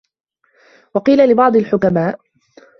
[0.95, 2.19] وَقِيلَ لِبَعْضِ الْحُكَمَاءِ